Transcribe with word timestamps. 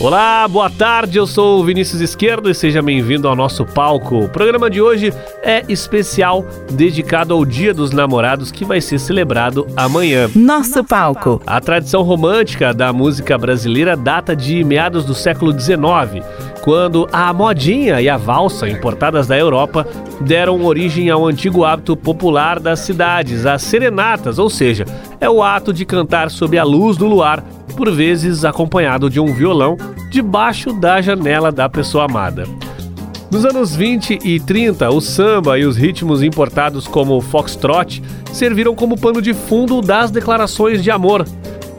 Olá, 0.00 0.46
boa 0.48 0.68
tarde. 0.68 1.18
Eu 1.18 1.26
sou 1.26 1.60
o 1.60 1.64
Vinícius 1.64 2.00
Esquerdo 2.00 2.50
e 2.50 2.54
seja 2.54 2.82
bem-vindo 2.82 3.28
ao 3.28 3.36
nosso 3.36 3.64
palco. 3.64 4.24
O 4.24 4.28
programa 4.28 4.68
de 4.68 4.82
hoje 4.82 5.14
é 5.40 5.64
especial, 5.68 6.44
dedicado 6.72 7.32
ao 7.32 7.44
Dia 7.44 7.72
dos 7.72 7.92
Namorados, 7.92 8.50
que 8.50 8.64
vai 8.64 8.80
ser 8.80 8.98
celebrado 8.98 9.66
amanhã. 9.76 10.28
Nosso 10.34 10.82
palco. 10.82 11.40
A 11.46 11.60
tradição 11.60 12.02
romântica 12.02 12.74
da 12.74 12.92
música 12.92 13.38
brasileira 13.38 13.96
data 13.96 14.34
de 14.34 14.64
meados 14.64 15.04
do 15.04 15.14
século 15.14 15.58
XIX, 15.58 16.24
quando 16.64 17.06
a 17.12 17.30
modinha 17.30 18.00
e 18.00 18.08
a 18.08 18.16
valsa, 18.16 18.66
importadas 18.66 19.26
da 19.26 19.36
Europa, 19.36 19.86
deram 20.22 20.64
origem 20.64 21.10
ao 21.10 21.26
antigo 21.26 21.62
hábito 21.62 21.94
popular 21.94 22.58
das 22.58 22.80
cidades, 22.80 23.44
as 23.44 23.60
serenatas, 23.60 24.38
ou 24.38 24.48
seja, 24.48 24.86
é 25.20 25.28
o 25.28 25.42
ato 25.42 25.74
de 25.74 25.84
cantar 25.84 26.30
sob 26.30 26.56
a 26.56 26.64
luz 26.64 26.96
do 26.96 27.04
luar 27.04 27.44
por 27.76 27.90
vezes 27.90 28.46
acompanhado 28.46 29.10
de 29.10 29.20
um 29.20 29.26
violão 29.26 29.76
debaixo 30.08 30.72
da 30.72 31.02
janela 31.02 31.52
da 31.52 31.68
pessoa 31.68 32.06
amada. 32.06 32.44
Nos 33.30 33.44
anos 33.44 33.76
20 33.76 34.20
e 34.24 34.40
30, 34.40 34.88
o 34.88 35.02
samba 35.02 35.58
e 35.58 35.66
os 35.66 35.76
ritmos 35.76 36.22
importados 36.22 36.88
como 36.88 37.14
o 37.14 37.20
foxtrot 37.20 38.02
serviram 38.32 38.74
como 38.74 38.98
pano 38.98 39.20
de 39.20 39.34
fundo 39.34 39.82
das 39.82 40.10
declarações 40.10 40.82
de 40.82 40.90
amor. 40.90 41.26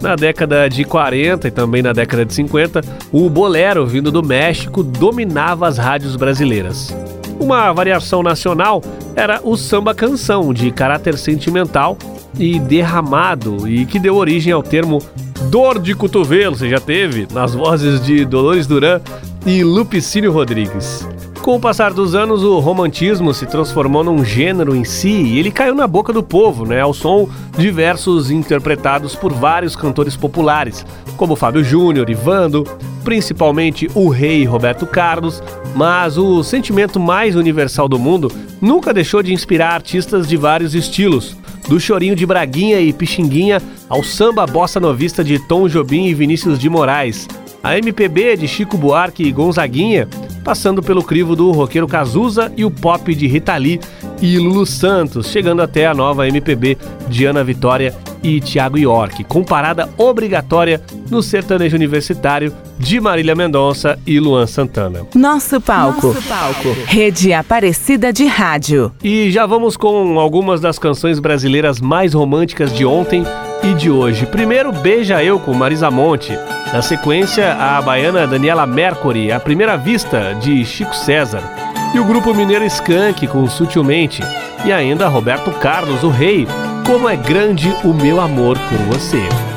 Na 0.02 0.16
década 0.16 0.68
de 0.70 0.84
40 0.84 1.48
e 1.48 1.52
também 1.52 1.82
na 1.82 1.94
década 1.94 2.26
de 2.26 2.34
50, 2.34 2.82
o 3.12 3.30
bolero 3.30 3.86
vindo 3.86 4.12
do 4.12 4.22
México 4.22 4.84
dominava 4.84 5.68
as 5.68 5.78
rádios 5.78 6.16
brasileiras. 6.16 6.96
Uma 7.40 7.72
variação 7.74 8.24
nacional 8.24 8.82
era 9.16 9.40
o 9.44 9.58
samba 9.58 9.94
canção, 9.94 10.54
de 10.54 10.72
caráter 10.72 11.18
sentimental 11.18 11.98
e 12.38 12.60
derramado, 12.60 13.68
e 13.68 13.86
que 13.86 14.00
deu 14.00 14.16
origem 14.16 14.54
ao 14.54 14.64
termo 14.64 15.02
Dor 15.50 15.80
de 15.80 15.94
Cotovelo, 15.94 16.56
você 16.56 16.70
já 16.70 16.80
teve? 16.80 17.28
Nas 17.32 17.54
vozes 17.54 18.04
de 18.04 18.26
Dolores 18.26 18.68
Duran 18.68 19.00
e 19.46 19.64
Lupicínio 19.64 20.32
Rodrigues. 20.32 21.08
Com 21.46 21.58
o 21.58 21.60
passar 21.60 21.94
dos 21.94 22.16
anos, 22.16 22.42
o 22.42 22.58
romantismo 22.58 23.32
se 23.32 23.46
transformou 23.46 24.04
num 24.04 24.26
gênero 24.26 24.76
em 24.76 24.84
si 24.84 25.12
e 25.12 25.38
ele 25.38 25.52
caiu 25.52 25.76
na 25.76 25.86
boca 25.86 26.12
do 26.12 26.24
povo, 26.24 26.66
né, 26.66 26.82
ao 26.82 26.92
som 26.92 27.30
de 27.56 27.70
versos 27.70 28.32
interpretados 28.32 29.16
por 29.16 29.32
vários 29.32 29.76
cantores 29.76 30.18
populares, 30.18 30.84
como 31.16 31.36
Fábio 31.36 31.64
Júnior, 31.64 32.10
Ivando, 32.10 32.64
principalmente 33.04 33.88
o 33.94 34.10
rei 34.10 34.44
Roberto 34.44 34.88
Carlos, 34.88 35.44
mas 35.76 36.18
o 36.18 36.42
sentimento 36.42 37.00
mais 37.00 37.36
universal 37.36 37.88
do 37.88 38.00
mundo 38.00 38.32
nunca 38.60 38.92
deixou 38.92 39.22
de 39.22 39.32
inspirar 39.32 39.76
artistas 39.76 40.28
de 40.28 40.36
vários 40.36 40.74
estilos, 40.74 41.38
do 41.70 41.80
chorinho 41.80 42.16
de 42.16 42.26
Braguinha 42.26 42.80
e 42.80 42.92
Pixinguinha 42.92 43.62
ao 43.88 44.04
samba 44.04 44.48
bossa 44.48 44.80
novista 44.80 45.24
de 45.24 45.38
Tom 45.38 45.68
Jobim 45.68 46.08
e 46.08 46.14
Vinícius 46.16 46.58
de 46.58 46.68
Moraes, 46.68 47.28
a 47.66 47.80
MPB 47.80 48.38
de 48.38 48.48
Chico 48.48 48.78
Buarque 48.78 49.24
e 49.24 49.32
Gonzaguinha, 49.32 50.08
passando 50.44 50.84
pelo 50.84 51.02
crivo 51.02 51.36
do 51.36 51.52
roqueiro 51.52 51.88
Cazuza 51.88 52.54
e 52.56 52.64
o 52.64 52.70
pop 52.70 53.16
de 53.16 53.26
Rita 53.26 53.58
Lee 53.58 53.80
e 54.22 54.38
Lulu 54.38 54.68
Santos, 54.68 55.32
chegando 55.32 55.64
até 55.64 55.88
a 55.88 55.94
nova 55.96 56.28
MPB 56.28 56.78
de 57.08 57.26
Ana 57.26 57.44
Vitória 57.44 57.96
e 58.22 58.40
Tiago 58.40 58.78
York, 58.78 59.24
com 59.24 59.44
parada 59.44 59.90
obrigatória 59.98 60.80
no 61.10 61.24
sertanejo 61.24 61.76
universitário 61.76 62.54
de 62.78 63.02
Marília 63.02 63.34
Mendonça 63.34 63.98
e 64.06 64.20
Luan 64.20 64.46
Santana. 64.46 65.02
Nosso 65.16 65.60
palco. 65.60 66.10
Nosso 66.10 66.22
palco. 66.22 66.70
Rede 66.86 67.34
Aparecida 67.34 68.14
de 68.14 68.28
Rádio. 68.28 68.92
E 69.04 69.32
já 69.32 69.48
vamos 69.48 69.76
com 69.76 70.20
algumas 70.20 70.62
das 70.62 70.78
canções 70.78 71.18
brasileiras 71.18 71.82
mais 71.82 72.14
românticas 72.14 72.72
de 72.72 72.86
ontem 72.86 73.24
e 73.64 73.74
de 73.74 73.90
hoje. 73.90 74.28
Primeiro, 74.28 74.72
Beija 74.72 75.24
Eu 75.24 75.40
com 75.40 75.52
Marisa 75.52 75.90
Monte. 75.90 76.38
Na 76.74 76.82
sequência, 76.82 77.54
a 77.54 77.82
baiana 77.82 78.28
Daniela 78.28 78.66
Mercury, 78.66 79.32
A 79.32 79.40
Primeira 79.40 79.78
Vista, 79.78 80.36
de 80.36 80.66
Chico 80.66 80.96
César. 80.96 81.42
E 81.94 82.00
o 82.00 82.06
grupo 82.06 82.34
mineiro 82.34 82.66
Skank 82.66 83.26
com 83.28 83.48
Sutilmente. 83.48 84.22
E 84.66 84.72
ainda 84.74 85.08
Roberto 85.08 85.52
Carlos, 85.52 86.04
o 86.04 86.10
Rei, 86.10 86.48
Como 86.86 87.08
é 87.08 87.16
Grande 87.16 87.74
o 87.84 87.94
Meu 87.94 88.20
Amor 88.20 88.58
por 88.58 88.78
Você. 88.94 89.55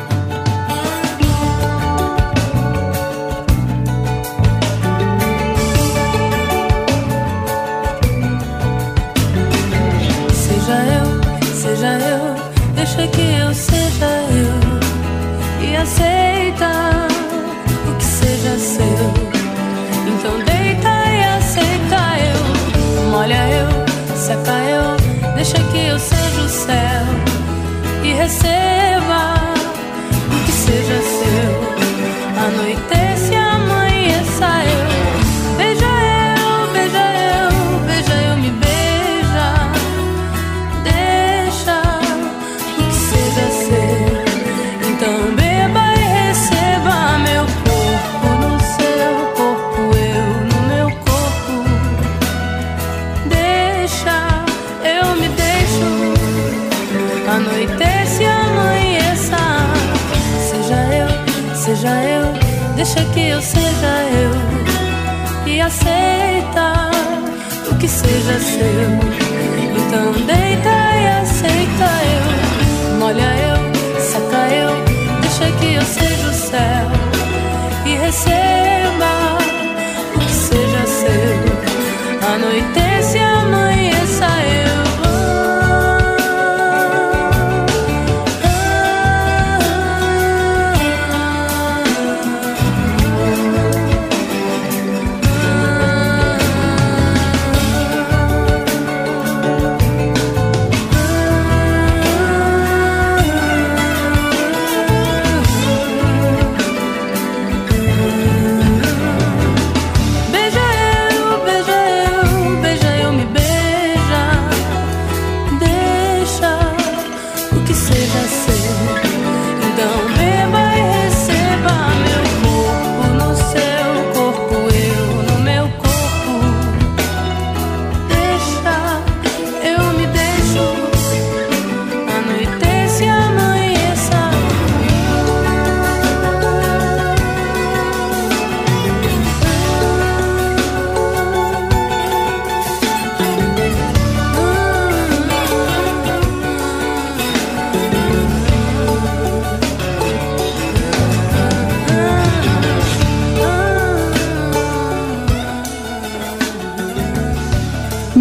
him. 68.74 69.07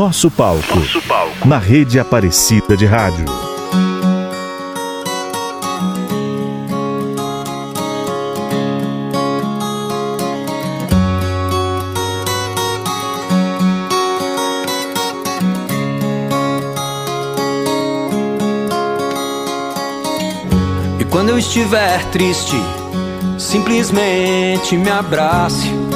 Nosso 0.00 0.30
palco, 0.30 0.78
Nosso 0.78 1.02
palco. 1.02 1.46
Na 1.46 1.58
rede 1.58 2.00
Aparecida 2.00 2.74
de 2.74 2.86
Rádio. 2.86 3.26
E 20.98 21.04
quando 21.10 21.28
eu 21.28 21.38
estiver 21.38 22.02
triste, 22.06 22.56
simplesmente 23.36 24.78
me 24.78 24.88
abrace 24.88 25.89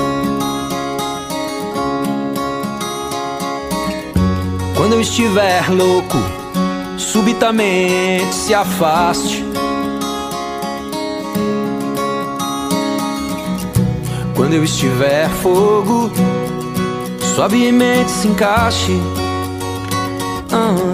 Quando 4.85 4.97
eu 4.97 5.00
estiver 5.00 5.71
louco, 5.71 6.19
subitamente 6.99 8.35
se 8.35 8.53
afaste. 8.53 9.43
Quando 14.37 14.53
eu 14.53 14.62
estiver 14.62 15.31
fogo, 15.41 16.11
suavemente 17.35 18.11
se 18.11 18.29
encaixe. 18.29 19.00
Ah. 20.53 20.94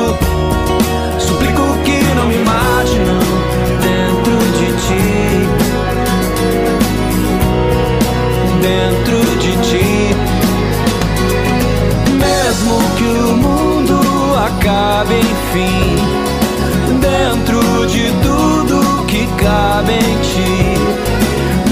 enfim 15.51 15.95
dentro 17.01 17.59
de 17.87 18.09
tudo 18.23 19.05
que 19.05 19.27
cabe 19.37 19.93
em 19.93 20.17
ti. 20.21 20.77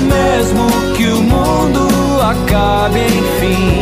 Mesmo 0.06 0.68
que 0.96 1.08
o 1.08 1.22
mundo 1.22 1.88
acabe, 2.22 3.00
enfim, 3.00 3.82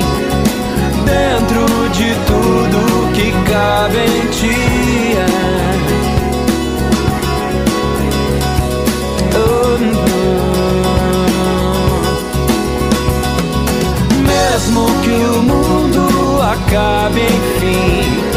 dentro 1.06 1.66
de 1.90 2.14
tudo 2.28 3.14
que 3.14 3.32
cabe 3.50 3.98
em 3.98 4.28
ti. 4.30 5.18
Oh, 9.36 9.78
Mesmo 14.28 14.86
que 15.02 15.10
o 15.10 15.42
mundo 15.42 16.42
acabe, 16.42 17.22
enfim, 17.22 18.37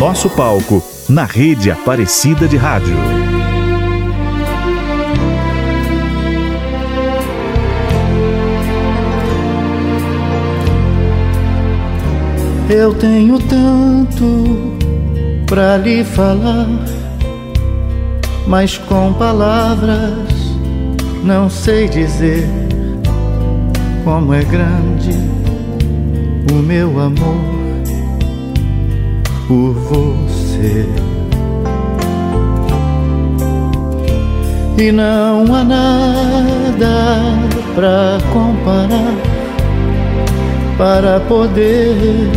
Nosso 0.00 0.30
palco 0.30 0.82
na 1.10 1.26
rede 1.26 1.70
Aparecida 1.70 2.48
de 2.48 2.56
Rádio. 2.56 2.96
Eu 12.70 12.94
tenho 12.94 13.38
tanto 13.40 14.74
pra 15.46 15.76
lhe 15.76 16.02
falar, 16.02 16.66
mas 18.46 18.78
com 18.78 19.12
palavras 19.12 20.24
não 21.22 21.50
sei 21.50 21.86
dizer 21.86 22.48
como 24.02 24.32
é 24.32 24.42
grande 24.44 25.12
o 26.50 26.54
meu 26.54 26.98
amor 26.98 27.59
por 29.50 29.72
você. 29.72 30.86
E 34.78 34.92
não 34.92 35.42
há 35.52 35.64
nada 35.64 37.34
pra 37.74 38.18
comparar 38.32 39.16
para 40.78 41.18
poder 41.18 42.30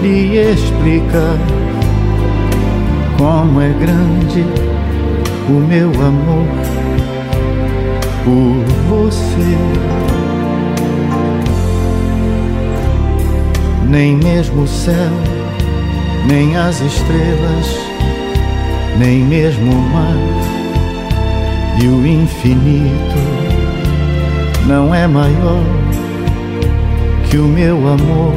lhe 0.00 0.38
explicar 0.38 1.36
como 3.18 3.60
é 3.60 3.68
grande 3.68 4.46
o 5.46 5.52
meu 5.52 5.90
amor 5.90 6.48
por 8.24 8.64
você. 8.88 9.58
Nem 13.90 14.16
mesmo 14.16 14.62
o 14.62 14.66
céu, 14.66 15.33
nem 16.26 16.56
as 16.56 16.80
estrelas, 16.80 17.78
nem 18.98 19.20
mesmo 19.24 19.72
o 19.72 19.80
mar 19.92 20.54
e 21.82 21.88
o 21.88 22.06
infinito 22.06 23.18
não 24.66 24.94
é 24.94 25.06
maior 25.06 25.64
que 27.28 27.36
o 27.36 27.44
meu 27.44 27.76
amor, 27.76 28.34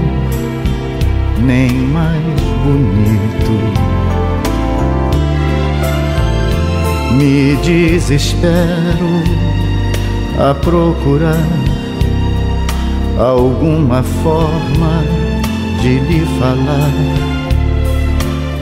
nem 1.39 1.71
mais 1.71 2.21
bonito. 2.63 3.77
Me 7.13 7.55
desespero 7.63 9.23
a 10.39 10.53
procurar 10.53 11.47
alguma 13.17 14.03
forma 14.03 15.03
de 15.81 15.99
lhe 15.99 16.25
falar 16.39 17.36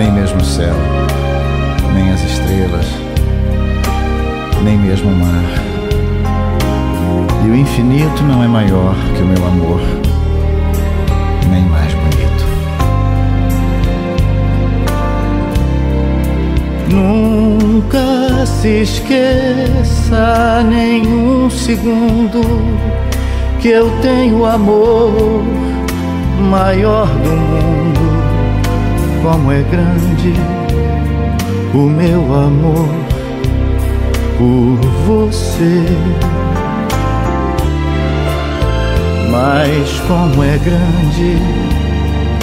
Nem 0.00 0.10
mesmo 0.12 0.40
o 0.40 0.44
céu, 0.44 0.74
nem 1.92 2.10
as 2.10 2.22
estrelas 2.22 2.86
mesmo 4.90 5.10
mar. 5.10 5.44
E 7.44 7.50
o 7.50 7.54
infinito 7.54 8.22
não 8.22 8.42
é 8.42 8.48
maior 8.48 8.94
que 9.14 9.22
o 9.22 9.26
meu 9.26 9.46
amor, 9.46 9.80
nem 11.50 11.62
mais 11.66 11.92
bonito. 11.92 12.46
Nunca 16.88 18.46
se 18.46 18.80
esqueça 18.80 20.62
nenhum 20.66 21.50
segundo 21.50 22.40
que 23.60 23.68
eu 23.68 23.90
tenho 24.00 24.46
amor 24.46 25.44
maior 26.50 27.06
do 27.06 27.30
mundo. 27.32 28.09
Como 29.22 29.52
é 29.52 29.62
grande 29.62 30.34
o 31.74 31.88
meu 31.88 32.34
amor 32.34 32.88
por 34.38 34.80
você. 35.06 35.84
Mas 39.30 40.00
como 40.08 40.42
é 40.42 40.58
grande 40.58 41.36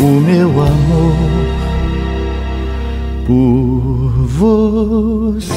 o 0.02 0.22
meu 0.22 0.50
amor 0.50 1.16
por 3.26 4.12
você. 4.28 5.48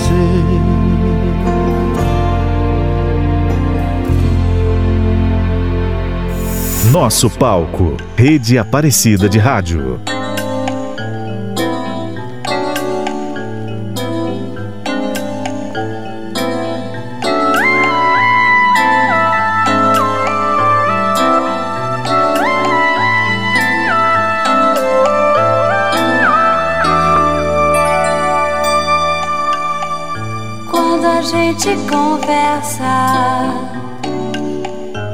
Nosso 6.90 7.30
palco, 7.30 7.96
Rede 8.16 8.58
Aparecida 8.58 9.28
de 9.28 9.38
Rádio. 9.38 10.00
Quando 31.00 31.16
a 31.16 31.22
gente 31.22 31.68
conversa, 31.88 32.84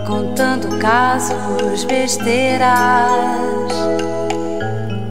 contando 0.05 0.77
casos, 0.81 1.85
besteiras, 1.85 2.69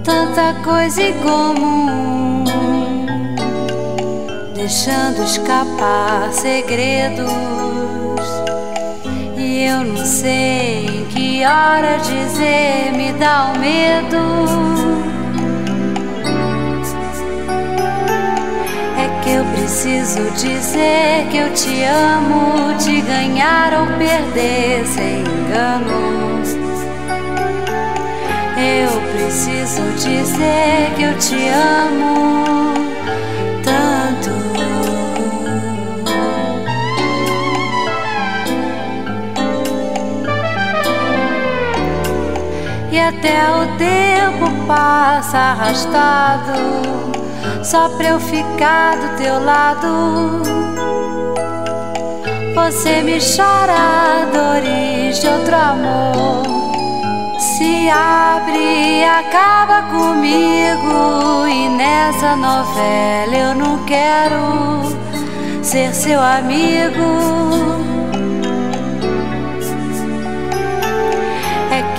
tanta 0.04 0.54
coisa 0.66 1.02
em 1.02 1.14
comum, 1.20 2.44
deixando 4.54 5.24
escapar 5.24 6.34
segredos. 6.34 7.32
E 9.38 9.64
eu 9.68 9.82
não 9.86 10.06
sei 10.06 10.88
em 10.88 11.06
que 11.06 11.46
hora 11.46 12.00
dizer, 12.00 12.92
me 12.92 13.14
dá 13.14 13.54
o 13.56 13.60
medo. 13.60 15.15
Eu 19.36 19.44
preciso 19.48 20.32
dizer 20.32 21.28
que 21.30 21.38
eu 21.38 21.52
te 21.54 21.84
amo, 21.84 22.78
te 22.78 23.02
ganhar 23.02 23.74
ou 23.74 23.88
perder 23.98 24.86
sem 24.86 25.20
engano. 25.20 26.16
Eu 28.58 29.02
preciso 29.12 29.82
dizer 29.98 30.94
que 30.96 31.04
eu 31.04 31.18
te 31.18 31.50
amo 31.50 32.74
tanto. 33.62 34.32
E 42.90 43.00
até 43.00 43.52
o 43.52 43.78
tempo 43.78 44.66
passa 44.66 45.38
arrastado 45.38 47.15
só 47.66 47.90
pra 47.90 48.10
eu 48.10 48.20
ficar 48.20 48.96
do 48.96 49.18
teu 49.18 49.44
lado. 49.44 50.44
Você 52.54 53.02
me 53.02 53.18
chora 53.20 54.28
dores 54.32 55.20
de 55.20 55.28
outro 55.28 55.56
amor. 55.56 56.44
Se 57.40 57.90
abre 57.90 59.00
e 59.00 59.04
acaba 59.04 59.82
comigo. 59.90 61.48
E 61.48 61.70
nessa 61.70 62.36
novela 62.36 63.36
eu 63.36 63.56
não 63.56 63.84
quero 63.86 64.84
ser 65.64 65.92
seu 65.94 66.22
amigo. 66.22 67.75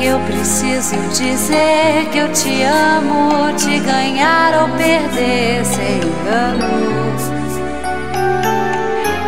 Eu 0.06 0.20
preciso 0.20 0.96
dizer 1.08 2.08
que 2.12 2.18
eu 2.18 2.32
te 2.32 2.62
amo, 2.62 3.52
te 3.56 3.80
ganhar 3.80 4.62
ou 4.62 4.68
perder 4.76 5.64
sem 5.64 5.96
engano. 5.96 6.86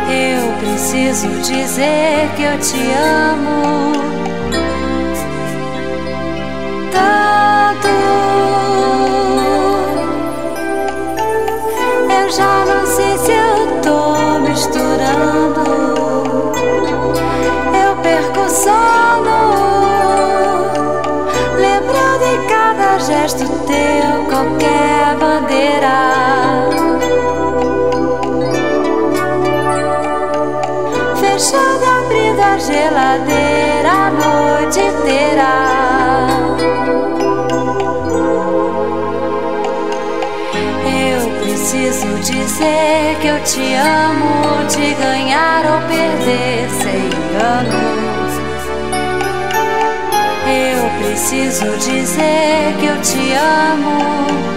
Eu 0.09 0.53
preciso 0.59 1.27
dizer 1.41 2.29
que 2.35 2.43
eu 2.43 2.59
te 2.59 2.79
amo 2.97 4.18
te 43.53 43.73
amo, 43.73 44.67
te 44.67 44.93
ganhar 44.93 45.65
ou 45.65 45.81
perder 45.87 46.69
sem 46.69 47.05
engano. 47.07 47.99
Eu 50.47 50.89
preciso 50.99 51.65
dizer 51.77 52.75
que 52.79 52.85
eu 52.85 53.01
te 53.01 53.33
amo 53.33 54.48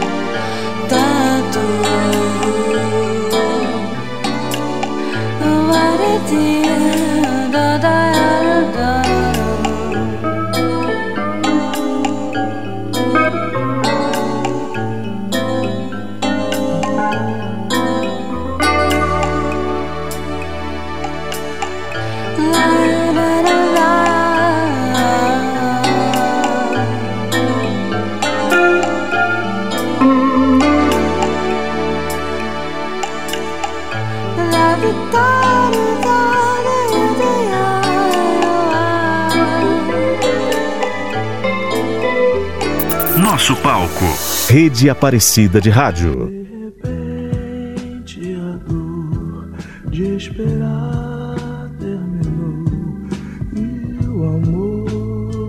Rede 44.53 44.91
Aparecida 44.91 45.63
de 45.63 45.71
Rádio. 45.71 46.31
repente 46.61 48.37
a 48.37 48.59
dor 48.69 49.51
de 49.89 50.15
esperar 50.15 51.71
terminou 51.81 53.09
e 53.57 54.07
o 54.09 54.25
amor 54.25 55.49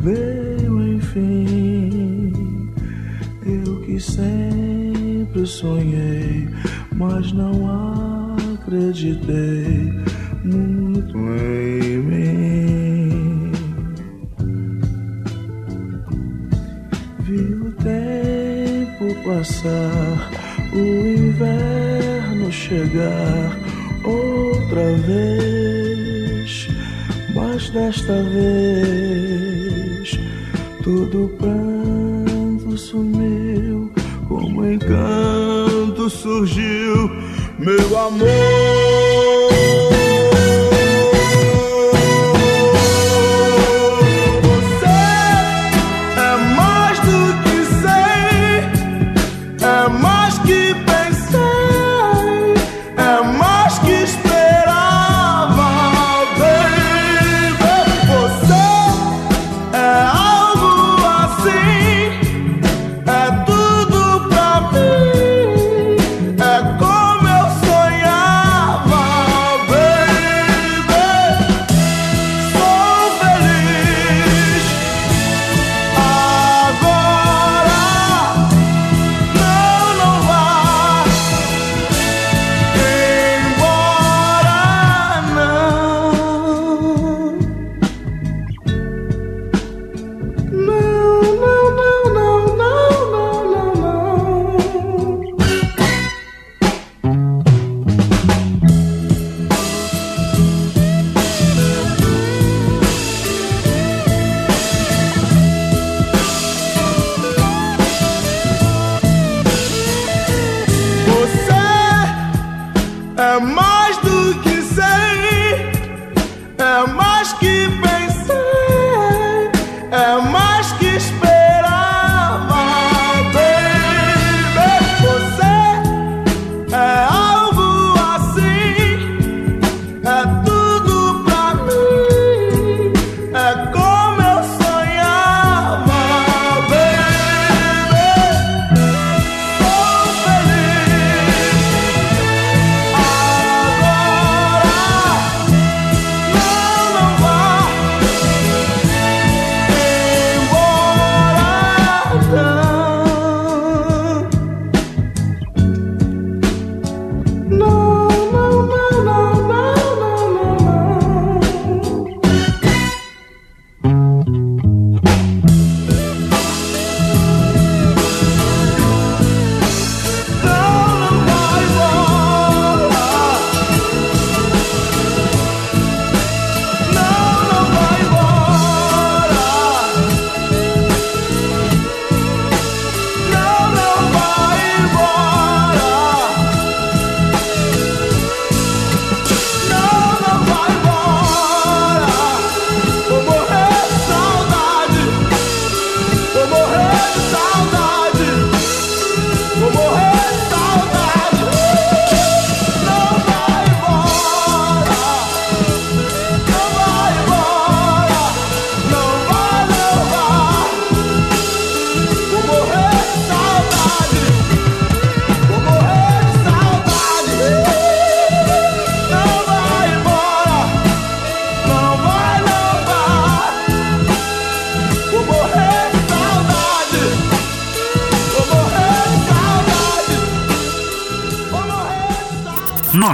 veio 0.00 0.94
enfim. 0.94 2.68
Eu 3.46 3.80
que 3.82 4.00
sempre 4.00 5.46
sonhei, 5.46 6.48
mas 6.96 7.30
não 7.32 8.34
acreditei 8.56 9.92
muito 10.42 11.16
em 11.16 11.61
chegar, 22.72 23.58
outra 24.02 24.94
vez, 25.06 26.68
mas 27.34 27.68
desta 27.68 28.22
vez 28.22 30.18
todo 30.82 31.28
pranto 31.38 32.78
sumiu, 32.78 33.92
como 34.26 34.64
encanto 34.64 36.08
surgiu, 36.08 37.10
meu 37.58 37.98
amor. 37.98 38.81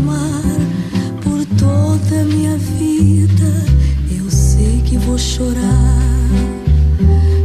Amar 0.00 0.42
por 1.22 1.44
toda 1.56 2.20
a 2.20 2.24
minha 2.24 2.56
vida. 2.56 3.64
Eu 4.10 4.30
sei 4.30 4.82
que 4.84 4.96
vou 4.96 5.18
chorar 5.18 5.60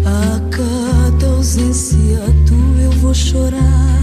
a 0.05 0.39
cada 0.49 1.27
ausência 1.27 2.19
tua. 2.47 2.81
Eu 2.81 2.91
vou 2.93 3.13
chorar, 3.13 4.01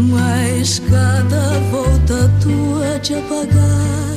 mas 0.00 0.80
cada 0.90 1.58
volta 1.70 2.30
tua 2.40 2.98
de 3.00 3.14
apagar 3.14 4.12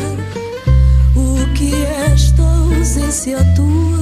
o 1.15 1.53
que 1.53 1.73
esta 2.13 2.41
ausência 2.43 3.37
tua 3.55 3.94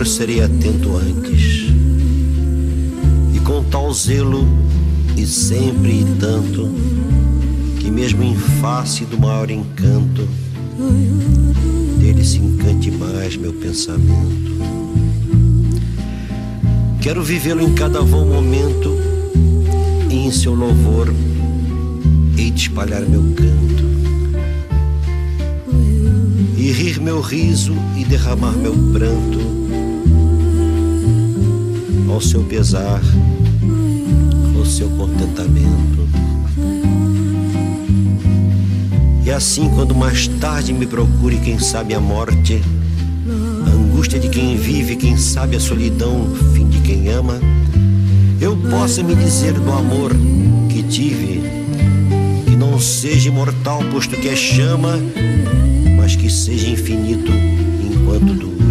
amor 0.00 0.06
serei 0.06 0.40
atento 0.40 0.96
antes. 0.96 1.66
E 3.34 3.40
com 3.40 3.62
tal 3.64 3.92
zelo, 3.92 4.46
e 5.14 5.26
sempre 5.26 6.00
e 6.00 6.06
tanto, 6.18 6.70
que 7.78 7.90
mesmo 7.90 8.22
em 8.22 8.34
face 8.34 9.04
do 9.04 9.18
maior 9.18 9.50
encanto, 9.50 10.26
dele 11.98 12.24
se 12.24 12.38
encante 12.38 12.90
mais 12.90 13.36
meu 13.36 13.52
pensamento. 13.52 14.56
Quero 17.02 17.22
vivê-lo 17.22 17.60
em 17.60 17.74
cada 17.74 18.00
vão 18.00 18.24
momento, 18.24 18.96
e 20.08 20.14
em 20.14 20.32
seu 20.32 20.54
louvor 20.54 21.12
hei 22.38 22.50
de 22.50 22.62
espalhar 22.62 23.02
meu 23.02 23.22
canto. 23.34 23.90
E 26.56 26.72
rir 26.72 27.00
meu 27.00 27.20
riso 27.20 27.74
e 27.98 28.04
derramar 28.04 28.52
meu 28.52 28.72
pranto 28.92 29.39
ao 32.12 32.20
seu 32.20 32.42
pesar, 32.42 33.00
ao 34.56 34.64
seu 34.64 34.88
contentamento. 34.90 36.08
E 39.24 39.30
assim, 39.30 39.68
quando 39.70 39.94
mais 39.94 40.26
tarde 40.26 40.72
me 40.72 40.86
procure, 40.86 41.36
quem 41.38 41.58
sabe 41.58 41.94
a 41.94 42.00
morte, 42.00 42.60
a 43.66 43.70
angústia 43.70 44.18
de 44.18 44.28
quem 44.28 44.56
vive, 44.56 44.96
quem 44.96 45.16
sabe 45.16 45.56
a 45.56 45.60
solidão, 45.60 46.26
fim 46.54 46.68
de 46.68 46.80
quem 46.80 47.08
ama, 47.08 47.38
eu 48.40 48.56
possa 48.56 49.02
me 49.02 49.14
dizer 49.14 49.52
do 49.52 49.70
amor 49.70 50.10
que 50.68 50.82
tive, 50.82 51.42
que 52.46 52.56
não 52.56 52.80
seja 52.80 53.28
imortal, 53.28 53.82
posto 53.92 54.16
que 54.16 54.28
é 54.28 54.36
chama, 54.36 54.98
mas 55.96 56.16
que 56.16 56.30
seja 56.30 56.68
infinito 56.70 57.30
enquanto 57.30 58.34
dure. 58.34 58.69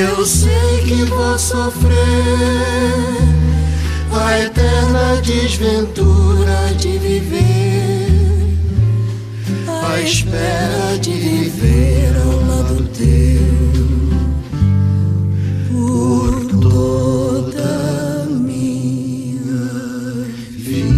Eu 0.00 0.24
sei 0.24 0.80
que 0.86 1.04
vou 1.04 1.38
sofrer 1.38 1.92
a 4.10 4.38
eterna 4.40 5.20
desventura 5.22 6.72
de 6.78 6.96
viver 6.96 8.56
à 9.68 10.00
espera 10.00 10.96
de 11.02 11.10
viver 11.10 12.16
ao 12.16 12.40
lado 12.46 12.88
teu 12.96 13.42
por 15.70 16.46
toda 16.62 18.26
minha 18.30 19.44
vida. 20.56 20.90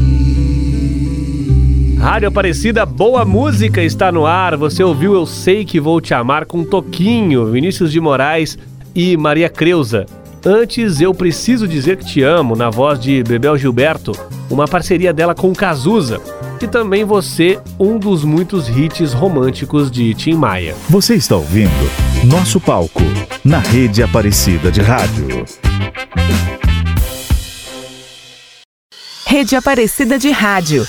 Rádio 2.01 2.29
Aparecida, 2.29 2.87
boa 2.87 3.25
música 3.25 3.83
está 3.83 4.13
no 4.13 4.25
ar. 4.25 4.57
Você 4.57 4.85
ouviu 4.85 5.15
Eu 5.15 5.27
Sei 5.27 5.65
Que 5.65 5.81
Vou 5.81 6.01
Te 6.01 6.15
Amar 6.15 6.47
com 6.47 6.63
Toquinho, 6.63 7.51
Vinícius 7.51 7.91
de 7.91 8.01
Moraes 8.01 8.57
e 8.95 9.17
Maria 9.17 9.49
Creuza. 9.49 10.07
Antes, 10.45 11.01
eu 11.01 11.15
preciso 11.15 11.69
dizer 11.69 11.97
que 11.97 12.05
te 12.05 12.23
amo, 12.23 12.57
na 12.57 12.69
voz 12.69 12.99
de 12.99 13.23
Bebel 13.23 13.57
Gilberto, 13.57 14.13
uma 14.51 14.67
parceria 14.67 15.13
dela 15.13 15.35
com 15.35 15.53
Cazuza. 15.53 16.21
E 16.61 16.67
também 16.67 17.05
você, 17.05 17.59
um 17.79 17.99
dos 17.99 18.25
muitos 18.25 18.69
hits 18.69 19.13
românticos 19.13 19.91
de 19.91 20.15
Tim 20.15 20.35
Maia. 20.35 20.75
Você 20.89 21.15
está 21.15 21.37
ouvindo 21.37 21.71
Nosso 22.25 22.61
Palco, 22.61 23.03
na 23.45 23.59
rede 23.59 24.03
Aparecida 24.03 24.71
de 24.71 24.81
Rádio. 24.81 25.45
Rede 29.27 29.57
Aparecida 29.57 30.19
de 30.19 30.31
Rádio. 30.31 30.87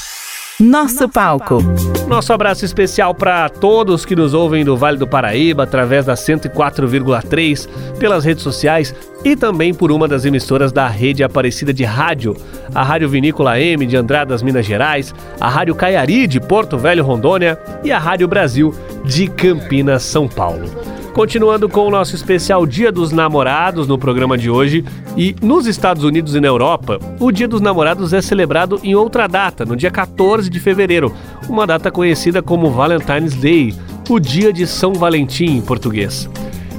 Nosso 0.60 1.10
palco. 1.10 1.60
Nosso 2.08 2.32
abraço 2.34 2.64
especial 2.64 3.16
para 3.16 3.50
todos 3.50 4.06
que 4.06 4.16
nos 4.16 4.34
ouvem 4.34 4.64
do 4.64 4.78
Vale 4.78 4.98
do 4.98 5.08
Paraíba 5.08 5.64
através 5.64 6.06
da 6.06 6.14
104,3, 6.14 7.68
pelas 7.98 8.24
redes 8.24 8.44
sociais 8.44 8.94
e 9.24 9.36
também 9.36 9.74
por 9.74 9.92
uma 9.92 10.08
das 10.08 10.26
emissoras 10.26 10.72
da 10.72 10.88
rede 10.88 11.24
Aparecida 11.24 11.74
de 11.74 11.84
Rádio, 11.84 12.36
a 12.76 12.84
Rádio 12.84 13.08
Vinícola 13.08 13.60
M 13.60 13.86
de 13.86 13.96
Andradas, 13.96 14.44
Minas 14.44 14.66
Gerais, 14.66 15.16
a 15.40 15.50
Rádio 15.50 15.76
Caiari 15.76 16.28
de 16.28 16.40
Porto 16.40 16.78
Velho, 16.78 17.04
Rondônia. 17.04 17.58
E 17.84 17.92
a 17.92 18.00
Rádio 18.00 18.28
Brasil 18.28 18.74
de 19.06 19.28
Campinas, 19.28 20.04
São 20.04 20.28
Paulo. 20.28 20.70
Continuando 21.14 21.70
com 21.70 21.88
o 21.88 21.92
nosso 21.92 22.16
especial 22.16 22.66
Dia 22.66 22.92
dos 22.92 23.12
Namorados 23.12 23.88
no 23.88 24.00
programa 24.00 24.36
de 24.36 24.50
hoje, 24.50 24.84
e 25.16 25.36
nos 25.44 25.68
Estados 25.68 26.04
Unidos 26.04 26.34
e 26.34 26.42
na 26.42 26.48
Europa, 26.48 27.00
o 27.20 27.32
Dia 27.32 27.48
dos 27.48 27.62
Namorados 27.62 28.14
é 28.14 28.22
celebrado 28.22 28.80
em 28.84 28.96
outra 28.96 29.28
data, 29.28 29.64
no 29.64 29.76
dia 29.76 29.92
14 29.92 30.50
de 30.50 30.60
fevereiro, 30.60 31.14
uma 31.48 31.68
data 31.68 31.92
conhecida 31.92 32.42
como 32.42 32.72
Valentine's 32.72 33.36
Day, 33.36 33.76
o 34.10 34.20
Dia 34.20 34.52
de 34.52 34.66
São 34.66 34.94
Valentim 34.94 35.58
em 35.58 35.62
português. 35.62 36.28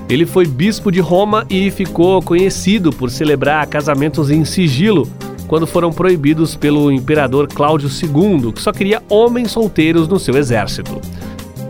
Ele 0.08 0.26
foi 0.26 0.46
bispo 0.46 0.90
de 0.90 0.98
Roma 0.98 1.46
e 1.48 1.70
ficou 1.70 2.20
conhecido 2.20 2.92
por 2.92 3.10
celebrar 3.10 3.64
casamentos 3.68 4.32
em 4.32 4.44
sigilo, 4.44 5.08
quando 5.46 5.64
foram 5.64 5.92
proibidos 5.92 6.56
pelo 6.56 6.90
imperador 6.90 7.46
Cláudio 7.46 7.88
II, 7.88 8.52
que 8.52 8.60
só 8.60 8.72
queria 8.72 9.00
homens 9.08 9.52
solteiros 9.52 10.08
no 10.08 10.18
seu 10.18 10.36
exército. 10.36 11.00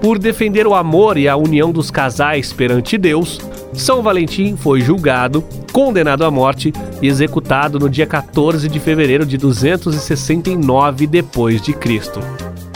Por 0.04 0.18
defender 0.18 0.66
o 0.66 0.74
amor 0.74 1.16
e 1.16 1.26
a 1.26 1.34
união 1.34 1.72
dos 1.72 1.90
casais 1.90 2.52
perante 2.52 2.98
Deus, 2.98 3.40
São 3.72 4.02
Valentim 4.02 4.54
foi 4.54 4.82
julgado, 4.82 5.42
condenado 5.72 6.26
à 6.26 6.30
morte 6.30 6.74
e 7.00 7.06
executado 7.06 7.78
no 7.78 7.88
dia 7.88 8.06
14 8.06 8.68
de 8.68 8.78
fevereiro 8.78 9.24
de 9.24 9.38
269 9.38 11.06
depois 11.06 11.62
de 11.62 11.72
Cristo. 11.72 12.20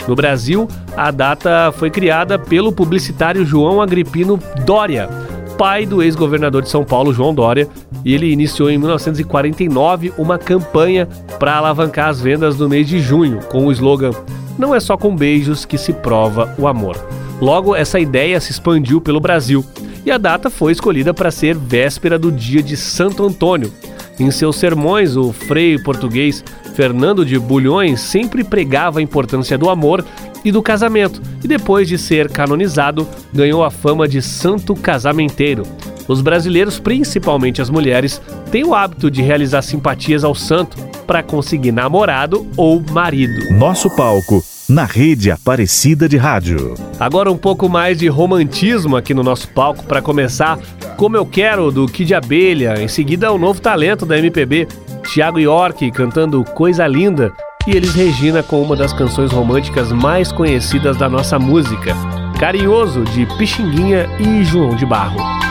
No 0.07 0.15
Brasil, 0.15 0.67
a 0.97 1.11
data 1.11 1.71
foi 1.71 1.91
criada 1.91 2.39
pelo 2.39 2.71
publicitário 2.71 3.45
João 3.45 3.79
Agripino 3.79 4.39
Dória, 4.65 5.07
pai 5.55 5.85
do 5.85 6.01
ex-governador 6.01 6.63
de 6.63 6.69
São 6.69 6.83
Paulo, 6.83 7.13
João 7.13 7.31
Dória, 7.31 7.69
e 8.03 8.15
ele 8.15 8.31
iniciou 8.31 8.71
em 8.71 8.79
1949 8.79 10.13
uma 10.17 10.39
campanha 10.39 11.07
para 11.37 11.57
alavancar 11.57 12.09
as 12.09 12.19
vendas 12.19 12.57
no 12.57 12.67
mês 12.67 12.87
de 12.87 12.99
junho, 12.99 13.39
com 13.51 13.67
o 13.67 13.71
slogan 13.71 14.13
Não 14.59 14.75
é 14.75 14.79
só 14.81 14.97
com 14.97 15.15
beijos 15.15 15.63
que 15.63 15.77
se 15.77 15.93
prova 15.93 16.53
o 16.59 16.67
amor. 16.67 16.97
Logo, 17.39 17.73
essa 17.73 17.97
ideia 17.97 18.41
se 18.41 18.51
expandiu 18.51 18.99
pelo 18.99 19.21
Brasil 19.21 19.65
e 20.05 20.11
a 20.11 20.17
data 20.17 20.49
foi 20.49 20.73
escolhida 20.73 21.13
para 21.13 21.31
ser 21.31 21.55
véspera 21.55 22.19
do 22.19 22.29
dia 22.29 22.61
de 22.61 22.75
Santo 22.75 23.23
Antônio. 23.25 23.73
Em 24.19 24.29
seus 24.31 24.57
sermões, 24.57 25.15
o 25.15 25.31
frei 25.31 25.79
português 25.79 26.43
Fernando 26.75 27.25
de 27.25 27.39
Bulhões 27.39 28.01
sempre 28.01 28.43
pregava 28.43 28.99
a 28.99 29.01
importância 29.01 29.57
do 29.57 29.69
amor 29.69 30.05
e 30.43 30.51
do 30.51 30.61
casamento, 30.61 31.21
e 31.41 31.47
depois 31.47 31.87
de 31.87 31.97
ser 31.97 32.29
canonizado, 32.29 33.07
ganhou 33.33 33.63
a 33.63 33.71
fama 33.71 34.09
de 34.09 34.21
santo 34.21 34.75
casamenteiro. 34.75 35.63
Os 36.09 36.21
brasileiros, 36.21 36.79
principalmente 36.79 37.61
as 37.61 37.69
mulheres, 37.69 38.19
têm 38.51 38.65
o 38.65 38.73
hábito 38.73 39.11
de 39.11 39.21
realizar 39.21 39.61
simpatias 39.61 40.23
ao 40.23 40.33
santo 40.33 40.75
para 41.05 41.21
conseguir 41.21 41.71
namorado 41.71 42.47
ou 42.57 42.83
marido. 42.91 43.53
Nosso 43.53 43.95
palco 43.95 44.43
na 44.67 44.85
rede 44.85 45.31
Aparecida 45.31 46.09
de 46.09 46.17
Rádio. 46.17 46.75
Agora 46.99 47.31
um 47.31 47.37
pouco 47.37 47.69
mais 47.69 47.97
de 47.97 48.07
romantismo 48.07 48.95
aqui 48.95 49.13
no 49.13 49.23
nosso 49.23 49.47
palco 49.49 49.83
para 49.83 50.01
começar. 50.01 50.59
Como 50.97 51.15
eu 51.15 51.25
quero 51.25 51.71
do 51.71 51.87
Kid 51.87 52.13
Abelha, 52.13 52.81
em 52.81 52.87
seguida 52.87 53.31
o 53.31 53.37
novo 53.37 53.61
talento 53.61 54.05
da 54.05 54.17
MPB, 54.17 54.67
Thiago 55.11 55.39
York 55.39 55.91
cantando 55.91 56.43
Coisa 56.43 56.85
Linda 56.85 57.31
e 57.67 57.71
eles 57.71 57.93
Regina 57.93 58.43
com 58.43 58.61
uma 58.61 58.75
das 58.75 58.93
canções 58.93 59.31
românticas 59.31 59.91
mais 59.91 60.31
conhecidas 60.31 60.97
da 60.97 61.09
nossa 61.09 61.37
música, 61.37 61.95
Carinhoso 62.39 63.03
de 63.05 63.25
Pixinguinha 63.37 64.07
e 64.19 64.43
João 64.43 64.75
de 64.75 64.85
Barro. 64.85 65.48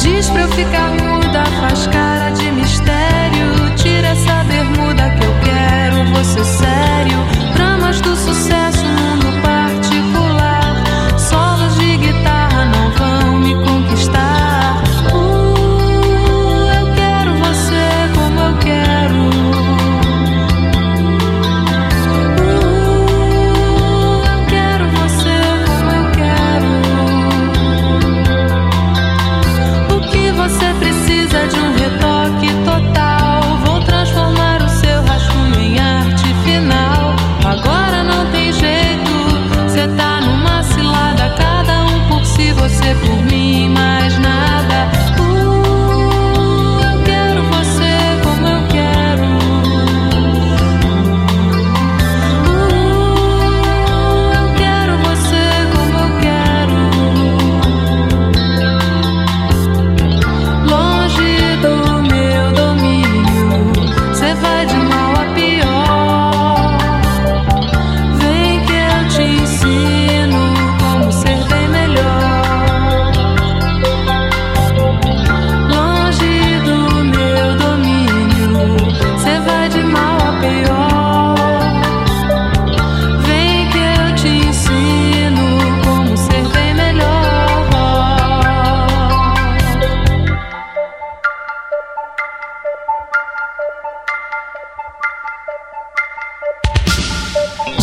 Diz 0.00 0.30
pra 0.30 0.42
eu 0.42 0.48
ficar 0.52 0.90
muda, 0.92 1.44
faz 1.60 1.86
cara 1.88 2.30
de 2.30 2.50
mistério, 2.52 3.74
tira 3.76 4.08
essa 4.08 4.44
bermuda 4.44 5.10
que 5.10 5.24
eu 5.24 5.34
quero, 5.44 6.04
você 6.12 6.44
sério, 6.44 7.37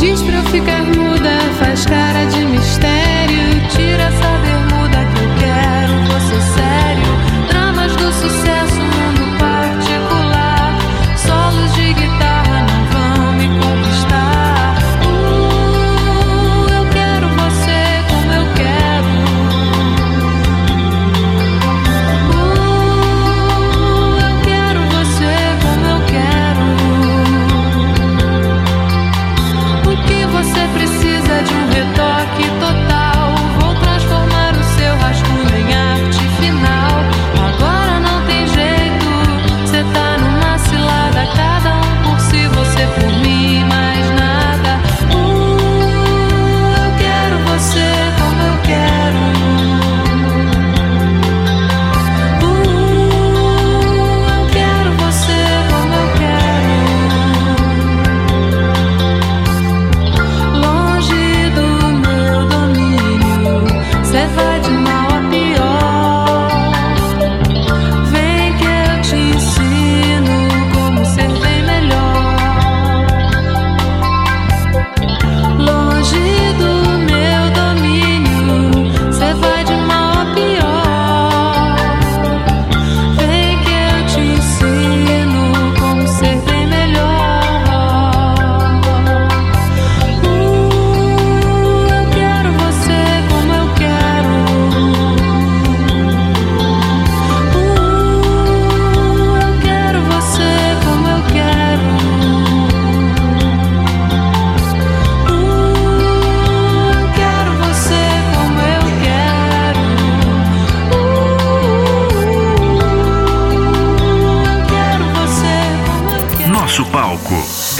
Diz 0.05 0.21
pra 0.21 0.35
eu 0.35 0.43
ficar 0.43 0.83
muda, 0.83 1.39
faz 1.57 1.83
cara 1.83 2.25
de 2.25 2.45
mistério, 2.45 3.67
tira 3.69 4.03
essa 4.03 4.34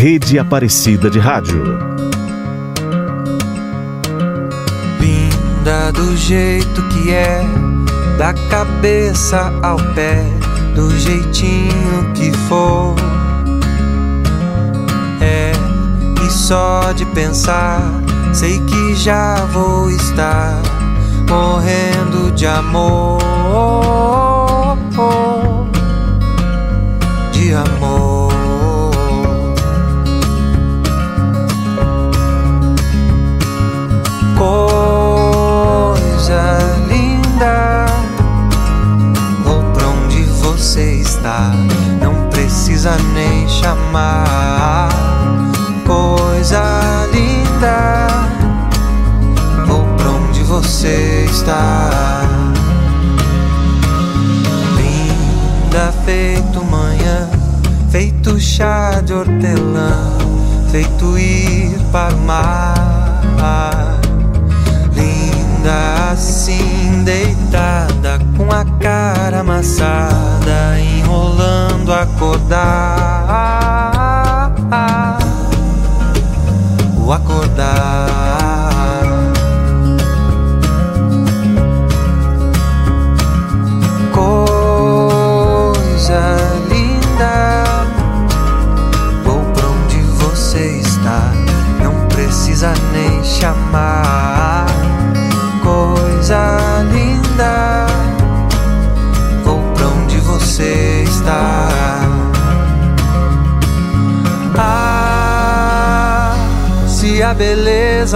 Rede 0.06 0.38
Aparecida 0.38 1.10
de 1.10 1.18
Rádio. 1.18 1.64
Linda 5.00 5.92
do 5.94 6.16
jeito 6.16 6.80
que 6.90 7.10
é, 7.10 7.42
da 8.16 8.32
cabeça 8.32 9.52
ao 9.64 9.78
pé, 9.96 10.24
do 10.76 10.96
jeitinho 11.00 12.14
que 12.14 12.32
for. 12.48 12.94
É, 15.20 15.52
e 16.24 16.32
só 16.32 16.92
de 16.92 17.04
pensar, 17.08 17.82
sei 18.32 18.60
que 18.60 18.94
já 18.94 19.44
vou 19.46 19.90
estar 19.90 20.62
morrendo 21.28 22.32
de 22.34 22.46
amor. 22.46 23.18
De 27.32 27.56
amor. 27.56 28.05
Precisa 42.86 42.98
nem 43.14 43.50
chamar. 43.50 44.90
Coisa 45.86 47.08
linda, 47.12 48.08
vou 49.66 49.84
pra 49.98 50.10
onde 50.12 50.44
você 50.44 51.26
está. 51.30 51.90
Linda, 54.76 55.92
feito 56.06 56.64
manhã, 56.66 57.30
feito 57.90 58.40
chá 58.40 59.02
de 59.02 59.14
hortelã, 59.14 60.18
feito 60.72 61.18
ir 61.18 61.76
para 61.92 62.14
o 62.14 62.20
mar. 62.20 64.00
Linda 64.94 66.12
assim, 66.12 67.04
deitada 67.04 68.20
com 68.38 68.52
a 68.52 68.64
cara 68.80 69.40
amassada 69.40 70.15
acordar. 72.66 73.05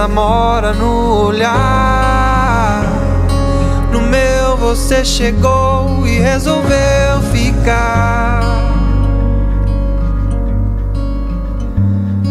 Beleza 0.00 0.08
mora 0.08 0.72
no 0.72 1.26
olhar, 1.26 2.82
no 3.92 4.00
meu 4.00 4.56
você 4.56 5.04
chegou 5.04 6.06
e 6.06 6.18
resolveu 6.18 7.20
ficar. 7.32 8.40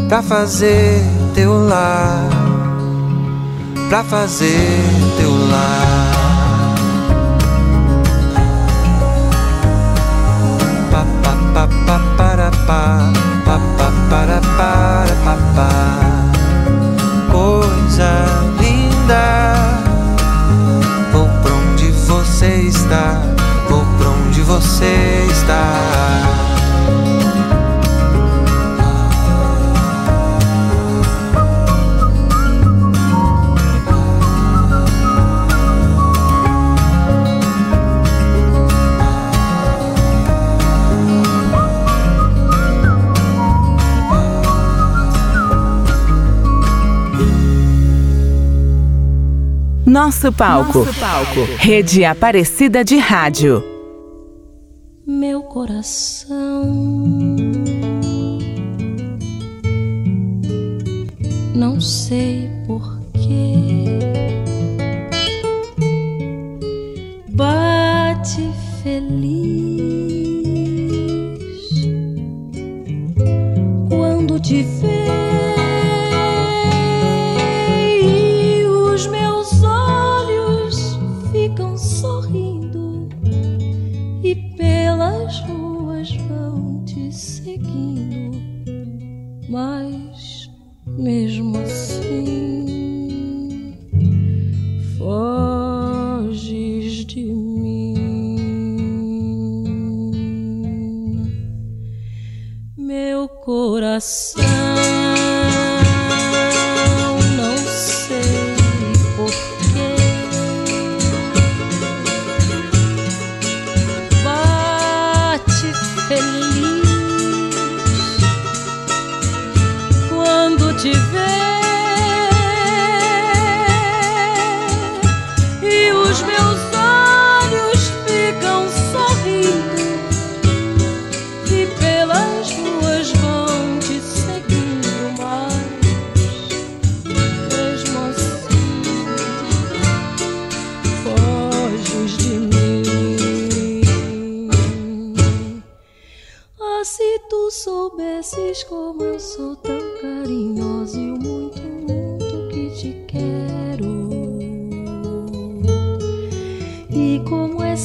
Pra 0.08 0.24
fazer 0.24 1.04
teu 1.36 1.68
lar, 1.68 2.28
pra 3.90 4.04
fazer 4.04 4.80
teu 5.18 5.32
lar. 5.52 6.10
pa 11.54 11.68
pa 11.68 12.00
para 12.18 12.52
pa 12.66 13.12
pa 13.46 13.60
pa 13.78 13.92
para 14.10 14.42
para 14.58 15.16
pa 15.26 15.38
pa 15.56 16.39
coisa 17.50 18.26
linda. 18.62 19.54
Vou 21.12 21.28
pra 21.42 21.54
onde 21.54 21.90
você 22.06 22.46
está 22.68 23.22
vou 23.68 23.84
pra 23.98 24.10
onde 24.10 24.42
você 24.42 25.26
está 25.32 26.49
Nosso 50.02 50.32
palco. 50.32 50.80
Nosso 50.80 50.98
palco. 50.98 51.42
Rede 51.58 52.06
Aparecida 52.06 52.86
de 52.86 52.98
Rádio. 52.98 53.62
Meu 55.06 55.44
coração 55.44 56.64
não 61.54 61.82
sei 61.82 62.50
porquê. 62.66 63.59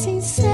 Como 0.02 0.48
é 0.48 0.53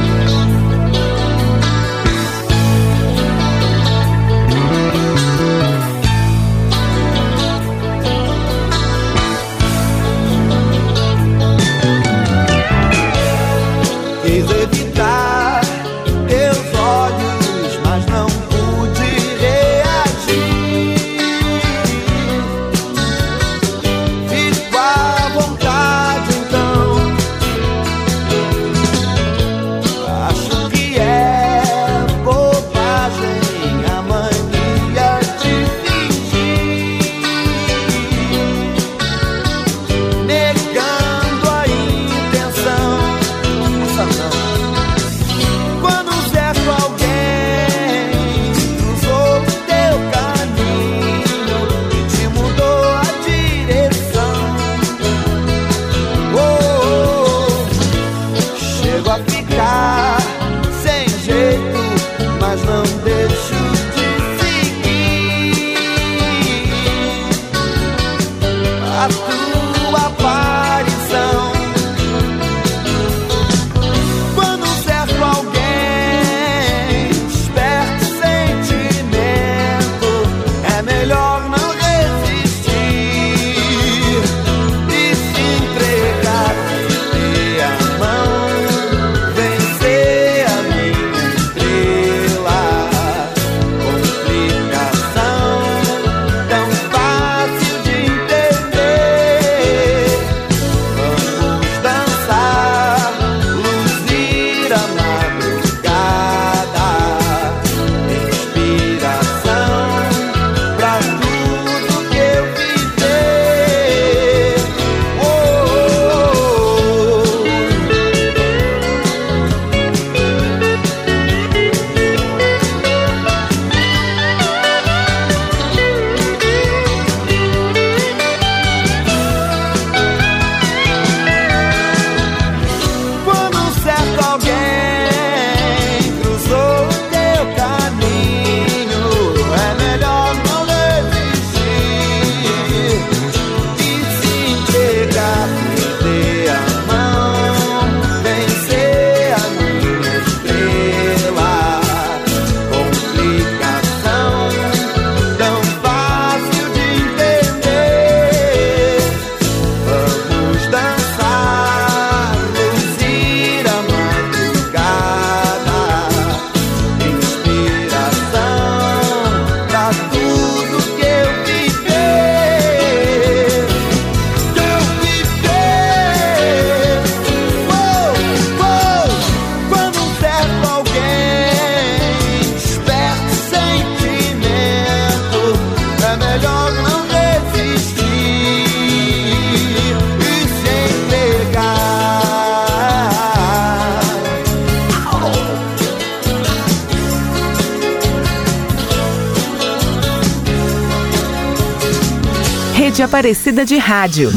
Aparecida 203.21 203.63
de 203.63 203.77
Rádio. 203.77 204.31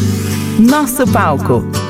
Nosso 0.59 1.07
palco. 1.07 1.84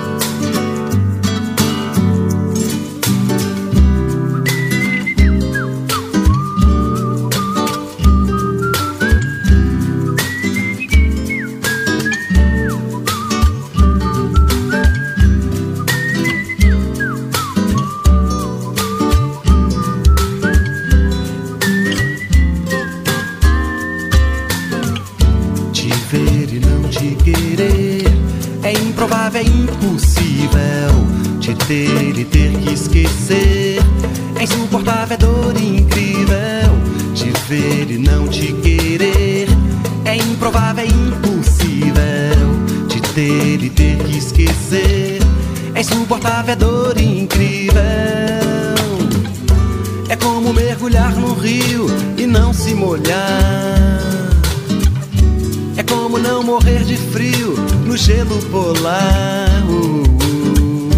Morrer 56.54 56.84
de 56.84 56.96
frio 56.96 57.56
no 57.84 57.96
gelo 57.96 58.38
polar. 58.46 59.64
Uh, 59.68 60.02
uh. 60.02 60.90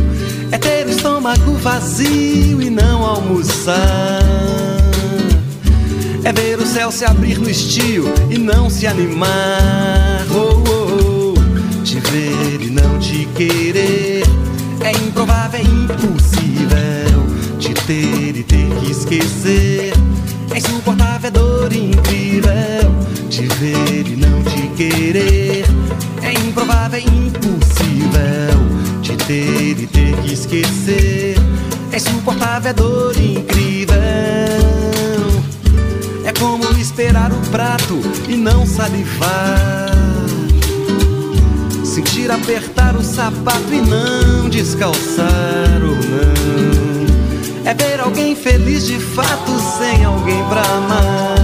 É 0.53 0.59
ter 0.59 0.87
o 0.87 0.91
estômago 0.91 1.55
vazio 1.55 2.61
e 2.61 2.69
não 2.69 3.03
almoçar. 3.03 3.81
É 6.23 6.31
ver 6.31 6.59
o 6.59 6.67
céu 6.67 6.93
se 6.93 7.07
abrir 7.07 7.39
no 7.39 7.49
estio 7.49 8.05
e 8.29 8.37
não 8.37 8.69
se 8.69 8.87
animar. 8.87 10.27
Oh, 10.31 10.63
oh, 10.69 11.35
oh. 11.35 11.83
Te 11.83 12.01
ver 12.01 12.61
e 12.61 12.71
não 12.71 12.99
te 12.99 13.27
querer. 13.35 14.25
É 14.85 14.91
improvável, 14.93 15.59
é 15.59 15.63
impossível. 15.63 17.23
Te 17.59 17.73
ter 17.73 18.37
e 18.37 18.43
ter 18.43 18.69
que 18.81 18.91
esquecer. 18.91 19.95
É 20.53 20.59
insuportável, 20.59 21.29
é 21.29 21.31
dor 21.31 21.73
incrível. 21.73 22.95
Te 23.31 23.47
ver 23.47 24.07
e 24.07 24.17
não 24.17 24.43
te 24.43 24.56
querer. 24.77 25.65
É 26.23 26.33
improvável, 26.33 26.99
é 26.99 27.03
impossível 27.03 28.59
te 29.03 29.17
ter 29.17 29.81
e 29.81 29.87
ter 29.87 30.17
que 30.19 30.35
esquecer. 30.35 31.37
É 31.91 31.97
insuportável, 31.97 32.71
é 32.71 32.73
dor 32.75 33.17
incrível. 33.17 33.97
É 36.25 36.33
como 36.39 36.65
esperar 36.79 37.33
o 37.33 37.41
prato 37.51 38.01
e 38.29 38.37
não 38.37 38.67
salivar. 38.67 40.27
Sentir 41.85 42.31
apertar 42.31 42.95
o 42.97 43.03
sapato 43.03 43.73
e 43.73 43.81
não 43.81 44.49
descalçar 44.51 45.81
ou 45.83 45.97
não. 45.97 47.65
É 47.65 47.73
ver 47.73 48.01
alguém 48.01 48.37
feliz 48.37 48.87
de 48.87 48.99
fato 48.99 49.53
sem 49.79 50.05
alguém 50.05 50.45
pra 50.45 50.61
amar. 50.61 51.36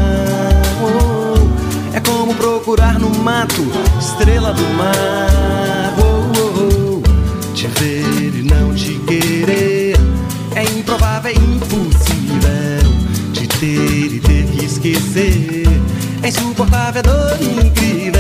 Como 2.13 2.35
procurar 2.35 2.99
no 2.99 3.09
mato 3.09 3.63
estrela 3.99 4.53
do 4.53 4.63
mar. 4.75 5.95
Oh, 5.99 6.31
oh, 6.39 7.01
oh. 7.01 7.55
Te 7.55 7.67
ver 7.69 8.35
e 8.35 8.43
não 8.43 8.75
te 8.75 8.99
querer 9.07 9.97
é 10.55 10.63
improvável, 10.79 11.31
é 11.31 11.35
impossível. 11.35 12.93
Te 13.33 13.47
ter 13.47 14.15
e 14.15 14.21
ter 14.21 14.45
que 14.45 14.65
esquecer 14.67 15.67
é 16.23 16.29
insuportável, 16.29 17.01
é 17.01 17.03
dor 17.03 17.43
incrível. 17.43 18.12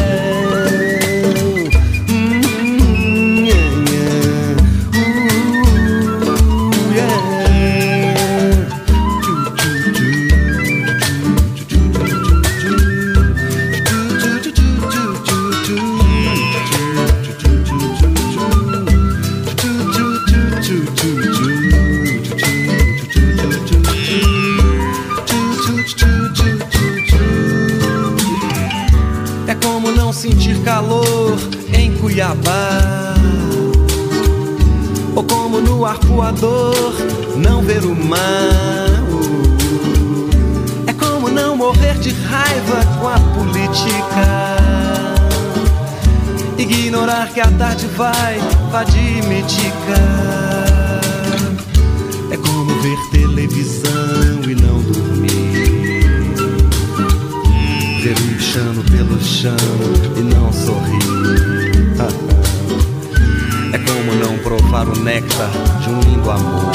Sentir 30.23 30.57
calor 30.63 31.37
em 31.77 31.93
Cuiabá. 31.97 33.13
Ou 35.17 35.25
como 35.25 35.61
no 35.61 35.85
arpoador 35.85 36.95
não 37.37 37.61
ver 37.61 37.85
o 37.85 37.93
mar. 37.93 39.03
É 40.87 40.93
como 40.93 41.29
não 41.29 41.57
morrer 41.57 41.99
de 41.99 42.11
raiva 42.11 42.85
com 43.01 43.09
a 43.09 43.19
política. 43.35 44.59
Ignorar 46.57 47.29
que 47.35 47.41
a 47.41 47.51
tarde 47.51 47.89
vai 47.89 48.39
vadimitica. 48.71 49.99
É 52.31 52.37
como 52.37 52.73
ver 52.81 52.99
televisão 53.11 54.41
e 54.49 54.55
não 54.55 54.81
dormir. 54.83 55.72
Ver 58.03 58.17
chano 58.41 58.83
pelo 58.91 59.23
chão 59.23 59.55
e 60.17 60.23
não 60.23 60.53
sorrir. 60.53 60.99
É 63.73 63.79
como 63.79 64.13
não 64.17 64.37
provar 64.39 64.89
o 64.89 64.99
néctar 65.05 65.49
de 65.81 65.89
um 65.89 66.01
lindo 66.01 66.29
amor. 66.29 66.73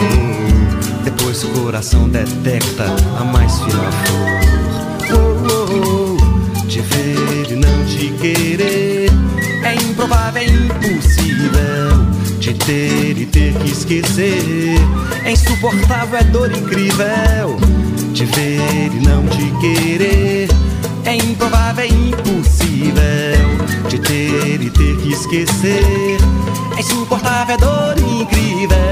Hum, 0.00 1.04
depois 1.04 1.44
o 1.44 1.48
coração 1.50 2.08
detecta 2.08 2.86
a 3.20 3.24
mais 3.24 3.60
fina 3.60 3.90
flor. 5.06 5.22
Te 6.68 6.80
ver 6.80 7.52
e 7.52 7.54
não 7.54 7.84
te 7.86 8.10
querer 8.20 9.10
é 9.62 9.74
improvável, 9.76 10.42
é 10.42 10.44
impossível. 10.44 12.04
Te 12.40 12.52
ter 12.52 13.16
e 13.16 13.26
ter 13.26 13.54
que 13.54 13.70
esquecer 13.70 14.74
é 15.24 15.30
insuportável, 15.30 16.18
é 16.18 16.24
dor 16.24 16.50
incrível. 16.50 17.81
Te 18.14 18.26
ver 18.26 18.90
e 18.92 19.00
não 19.08 19.26
te 19.26 19.50
querer 19.58 20.48
é 21.04 21.16
improvável, 21.16 21.84
é 21.84 21.88
impossível. 21.88 22.98
Te 23.88 23.98
ter 23.98 24.60
e 24.60 24.70
ter 24.70 24.96
que 24.98 25.12
esquecer 25.12 26.18
é 26.76 26.80
insuportável, 26.80 27.54
é 27.54 27.58
dor 27.58 27.98
incrível. 27.98 28.91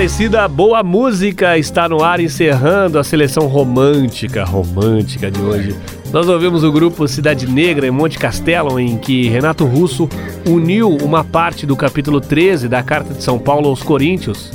Aparecida, 0.00 0.48
boa 0.48 0.82
música 0.82 1.58
está 1.58 1.86
no 1.86 2.02
ar, 2.02 2.20
encerrando 2.20 2.98
a 2.98 3.04
seleção 3.04 3.46
romântica, 3.46 4.44
romântica 4.44 5.30
de 5.30 5.38
hoje. 5.38 5.76
Nós 6.10 6.26
ouvimos 6.26 6.64
o 6.64 6.72
grupo 6.72 7.06
Cidade 7.06 7.46
Negra 7.46 7.86
em 7.86 7.90
Monte 7.90 8.18
Castelo, 8.18 8.80
em 8.80 8.96
que 8.96 9.28
Renato 9.28 9.66
Russo 9.66 10.08
uniu 10.48 10.88
uma 10.88 11.22
parte 11.22 11.66
do 11.66 11.76
capítulo 11.76 12.18
13 12.18 12.66
da 12.66 12.82
Carta 12.82 13.12
de 13.12 13.22
São 13.22 13.38
Paulo 13.38 13.68
aos 13.68 13.82
Coríntios 13.82 14.50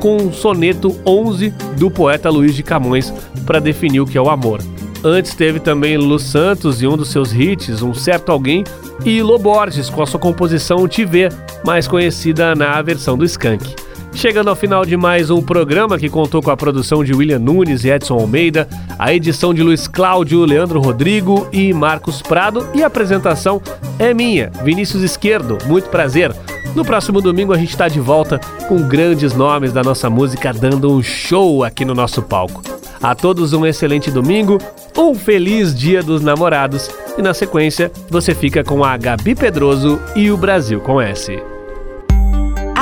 com 0.00 0.16
o 0.16 0.32
soneto 0.32 0.98
11 1.04 1.50
do 1.76 1.90
poeta 1.90 2.30
Luiz 2.30 2.54
de 2.54 2.62
Camões 2.62 3.12
para 3.44 3.60
definir 3.60 4.00
o 4.00 4.06
que 4.06 4.16
é 4.16 4.22
o 4.22 4.30
amor. 4.30 4.62
Antes 5.04 5.34
teve 5.34 5.60
também 5.60 5.98
Lu 5.98 6.18
Santos 6.18 6.80
e 6.80 6.86
um 6.86 6.96
dos 6.96 7.10
seus 7.10 7.34
hits, 7.34 7.82
Um 7.82 7.92
Certo 7.92 8.32
Alguém, 8.32 8.64
e 9.04 9.20
Lô 9.20 9.38
Borges 9.38 9.90
com 9.90 10.00
a 10.00 10.06
sua 10.06 10.18
composição 10.18 10.88
Te 10.88 11.04
Ver, 11.04 11.34
mais 11.66 11.86
conhecida 11.86 12.54
na 12.54 12.80
versão 12.80 13.18
do 13.18 13.26
Skank. 13.26 13.85
Chegando 14.16 14.48
ao 14.48 14.56
final 14.56 14.82
de 14.86 14.96
mais 14.96 15.28
um 15.28 15.42
programa 15.42 15.98
que 15.98 16.08
contou 16.08 16.42
com 16.42 16.50
a 16.50 16.56
produção 16.56 17.04
de 17.04 17.12
William 17.12 17.38
Nunes 17.38 17.84
e 17.84 17.90
Edson 17.90 18.14
Almeida, 18.14 18.66
a 18.98 19.12
edição 19.12 19.52
de 19.52 19.62
Luiz 19.62 19.86
Cláudio, 19.86 20.42
Leandro 20.46 20.80
Rodrigo 20.80 21.46
e 21.52 21.70
Marcos 21.74 22.22
Prado 22.22 22.66
e 22.74 22.82
a 22.82 22.86
apresentação 22.86 23.60
é 23.98 24.14
minha, 24.14 24.50
Vinícius 24.64 25.02
Esquerdo. 25.02 25.58
Muito 25.66 25.90
prazer. 25.90 26.34
No 26.74 26.82
próximo 26.82 27.20
domingo 27.20 27.52
a 27.52 27.58
gente 27.58 27.68
está 27.68 27.88
de 27.88 28.00
volta 28.00 28.40
com 28.66 28.88
grandes 28.88 29.34
nomes 29.34 29.70
da 29.70 29.82
nossa 29.82 30.08
música 30.08 30.50
dando 30.50 30.90
um 30.90 31.02
show 31.02 31.62
aqui 31.62 31.84
no 31.84 31.94
nosso 31.94 32.22
palco. 32.22 32.62
A 33.02 33.14
todos 33.14 33.52
um 33.52 33.66
excelente 33.66 34.10
domingo, 34.10 34.58
um 34.96 35.14
feliz 35.14 35.74
Dia 35.74 36.02
dos 36.02 36.22
Namorados 36.22 36.90
e 37.18 37.22
na 37.22 37.34
sequência 37.34 37.92
você 38.08 38.34
fica 38.34 38.64
com 38.64 38.82
a 38.82 38.96
Gabi 38.96 39.34
Pedroso 39.34 40.00
e 40.16 40.30
o 40.30 40.38
Brasil 40.38 40.80
com 40.80 41.02
S. 41.02 41.38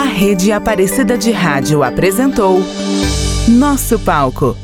A 0.05 0.07
Rede 0.07 0.53
Aparecida 0.53 1.17
de 1.17 1.31
Rádio 1.33 1.83
apresentou 1.83 2.61
Nosso 3.49 3.99
Palco 3.99 4.55